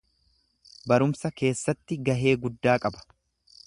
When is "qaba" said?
2.87-3.07